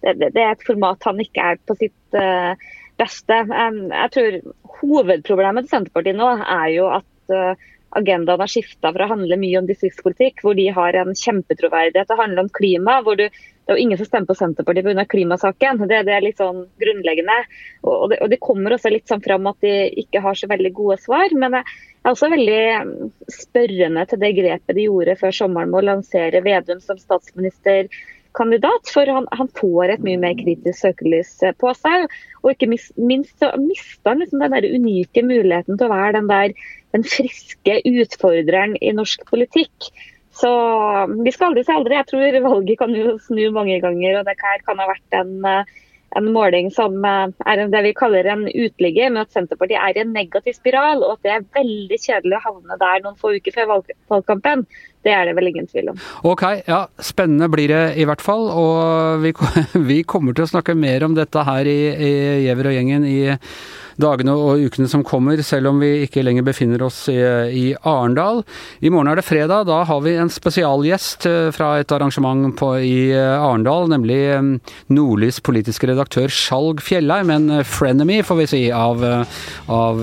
det, 0.06 0.30
det, 0.30 0.40
er 0.40 0.54
et 0.54 0.66
format 0.66 1.04
han 1.04 1.20
ikke 1.20 1.50
er 1.52 1.60
på 1.68 1.76
sitt 1.82 2.16
uh, 2.16 2.56
beste. 3.00 3.40
Jeg 3.50 4.12
tror 4.14 4.38
Hovedproblemet 4.76 5.66
til 5.66 5.76
Senterpartiet 5.76 6.18
nå 6.18 6.28
er 6.42 6.68
jo 6.74 6.88
at 6.92 7.34
eh, 7.34 7.66
agendaen 7.96 8.42
har 8.42 8.50
skifta 8.50 8.92
fra 8.92 9.06
å 9.06 9.12
handle 9.14 9.38
mye 9.40 9.60
om 9.60 9.68
distriktspolitikk, 9.68 10.42
hvor 10.44 10.56
de 10.58 10.66
har 10.74 10.98
en 11.00 11.14
kjempetroverdighet, 11.16 12.08
til 12.08 12.16
å 12.16 12.22
handle 12.22 12.44
om 12.44 12.52
klima. 12.52 13.00
hvor 13.06 13.18
du 13.20 13.28
det 13.66 13.74
er 13.74 13.80
jo 13.80 13.82
ingen 13.82 13.98
som 13.98 14.06
stemmer 14.06 14.28
på 14.30 14.34
Senterpartiet 14.38 14.86
pga. 14.86 15.04
klimasaken. 15.10 15.80
Det, 15.90 16.04
det, 16.06 16.12
er 16.14 16.22
litt 16.22 16.38
sånn 16.38 16.60
grunnleggende. 16.78 17.38
Og 17.82 18.12
det, 18.12 18.20
og 18.22 18.30
det, 18.30 18.38
kommer 18.38 18.76
også 18.76 18.92
litt 18.94 19.10
sånn 19.10 19.24
fram 19.24 19.48
at 19.50 19.58
de 19.64 19.72
ikke 20.04 20.22
har 20.22 20.38
så 20.38 20.46
veldig 20.52 20.70
gode 20.76 21.00
svar. 21.02 21.34
Men 21.34 21.56
jeg 21.58 21.64
er 22.04 22.12
også 22.12 22.30
veldig 22.30 22.60
mm, 22.86 22.92
spørrende 23.40 24.04
til 24.06 24.20
det 24.22 24.30
grepet 24.38 24.78
de 24.78 24.84
gjorde 24.86 25.16
før 25.18 25.34
sommeren 25.34 25.72
med 25.72 25.80
å 25.80 25.88
lansere 25.88 26.44
Vedum 26.46 26.78
som 26.84 27.00
statsminister 27.02 27.90
kandidat, 28.38 28.90
for 28.92 29.08
han, 29.10 29.28
han, 29.36 29.48
får 29.58 29.94
et 29.94 30.04
mye 30.06 30.20
mer 30.22 30.36
kritisk 30.38 30.78
søkelys 30.82 31.32
eh, 31.42 31.54
på 31.58 31.72
seg. 31.78 32.08
Og 32.42 32.52
ikke 32.52 32.70
minst 32.70 33.36
så 33.42 33.52
mister 33.60 34.12
han 34.12 34.22
liksom 34.22 34.44
den 34.44 34.56
der 34.56 34.68
unike 34.68 35.24
muligheten 35.26 35.78
til 35.78 35.88
å 35.88 35.94
være 35.94 36.18
den 36.20 36.30
der 36.32 36.54
den 36.94 37.04
friske 37.04 37.80
utfordreren 37.88 38.76
i 38.80 38.92
norsk 38.96 39.24
politikk. 39.28 39.90
Så 40.36 40.50
vi 41.24 41.32
skal 41.32 41.50
aldri 41.50 41.64
si 41.64 41.72
aldri. 41.72 41.96
Jeg 41.96 42.08
tror 42.10 42.38
valget 42.44 42.78
kan 42.80 42.94
jo 42.96 43.16
snu 43.24 43.42
mange 43.56 43.80
ganger, 43.84 44.20
og 44.20 44.28
det 44.28 44.36
kan 44.40 44.80
ha 44.80 44.88
vært 44.92 45.16
en 45.16 45.34
uh, 45.44 45.76
en 46.16 46.32
måling 46.32 46.70
som 46.72 46.96
eh, 47.04 47.28
er 47.50 47.62
det 47.72 47.82
vi 47.84 47.94
kaller 47.96 48.28
en 48.30 48.46
uteligger, 48.46 49.10
med 49.12 49.26
at 49.26 49.34
Senterpartiet 49.34 49.80
er 49.82 49.98
i 49.98 50.04
en 50.04 50.14
negativ 50.14 50.56
spiral, 50.56 51.02
og 51.04 51.16
at 51.16 51.26
det 51.26 51.32
er 51.34 51.48
veldig 51.58 51.98
kjedelig 52.02 52.38
å 52.38 52.44
havne 52.46 52.78
der 52.80 53.02
noen 53.04 53.18
få 53.20 53.34
uker 53.36 53.56
før 53.56 53.72
valgkampen. 54.12 54.66
Det 55.06 55.14
er 55.14 55.28
det 55.28 55.36
vel 55.38 55.52
ingen 55.52 55.68
tvil 55.70 55.92
om. 55.92 56.00
Ok, 56.26 56.42
ja, 56.66 56.82
spennende 56.98 57.48
blir 57.52 57.70
det 57.70 57.84
i 58.02 58.06
hvert 58.08 58.24
fall. 58.24 58.48
Og 58.50 59.22
vi, 59.22 59.32
vi 59.90 60.02
kommer 60.02 60.34
til 60.34 60.48
å 60.48 60.52
snakke 60.56 60.74
mer 60.78 61.06
om 61.06 61.14
dette 61.14 61.46
her 61.46 61.70
i, 61.70 61.80
Giæver 62.46 62.72
og 62.72 62.78
gjengen 62.78 63.06
i 63.06 63.18
dagene 64.00 64.34
og 64.36 64.62
ukene 64.66 64.88
som 64.90 65.04
kommer, 65.06 65.40
selv 65.44 65.70
om 65.70 65.80
vi 65.80 66.04
ikke 66.04 66.24
lenger 66.24 66.44
befinner 66.46 66.84
oss 66.86 67.06
i, 67.12 67.16
i 67.16 67.64
Arendal. 67.86 68.42
I 68.84 68.92
morgen 68.92 69.10
er 69.10 69.20
det 69.20 69.26
fredag. 69.26 69.66
Da 69.70 69.82
har 69.88 70.02
vi 70.04 70.16
en 70.20 70.32
spesialgjest 70.32 71.28
eh, 71.28 71.48
fra 71.56 71.72
et 71.80 71.92
arrangement 71.96 72.50
på, 72.58 72.72
i 72.84 72.98
eh, 73.14 73.36
Arendal, 73.36 73.88
nemlig 73.92 74.18
eh, 74.34 74.74
Nordlys 74.92 75.40
politiske 75.44 75.88
redaktør 75.90 76.32
Skjalg 76.32 76.82
Fjellheim. 76.84 77.32
En 77.32 77.64
frenemy, 77.64 78.20
får 78.26 78.40
vi 78.42 78.48
si, 78.50 78.62
av, 78.74 79.02
av 79.72 80.02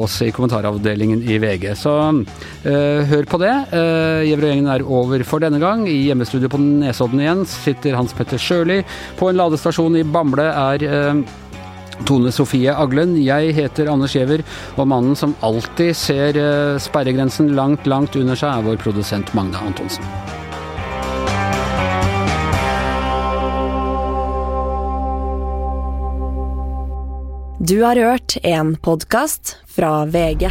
oss 0.00 0.20
i 0.24 0.30
kommentaravdelingen 0.34 1.22
i 1.24 1.38
VG. 1.40 1.70
Så 1.78 1.92
uh, 2.10 3.00
hør 3.10 3.28
på 3.30 3.40
det. 3.40 3.52
Uh, 3.72 3.99
Gjevrøy-gjengen 4.26 4.70
er 4.72 4.86
over 4.86 5.22
for 5.28 5.42
denne 5.42 5.60
gang. 5.62 5.86
I 5.88 6.06
hjemmestudio 6.08 6.50
på 6.52 6.60
Nesodden 6.62 7.22
igjen 7.22 7.44
sitter 7.48 7.98
Hans 7.98 8.14
Petter 8.16 8.40
Sjøli. 8.40 8.80
På 9.20 9.30
en 9.30 9.38
ladestasjon 9.40 9.98
i 10.00 10.06
Bamble 10.06 10.48
er 10.50 10.84
eh, 10.86 11.22
Tone 12.08 12.32
Sofie 12.32 12.74
Aglen. 12.74 13.16
Jeg 13.20 13.54
heter 13.56 13.90
Anders 13.92 14.16
Giæver, 14.16 14.44
og 14.76 14.88
mannen 14.90 15.16
som 15.18 15.36
alltid 15.46 15.94
ser 15.98 16.40
eh, 16.40 16.80
sperregrensen 16.82 17.54
langt, 17.56 17.88
langt 17.90 18.18
under 18.18 18.38
seg, 18.38 18.52
er 18.52 18.68
vår 18.70 18.80
produsent 18.82 19.34
Magne 19.36 19.60
Antonsen. 19.70 20.04
Du 27.60 27.82
har 27.84 27.96
hørt 27.96 28.38
en 28.42 28.76
podkast 28.80 29.58
fra 29.68 30.06
VG. 30.08 30.48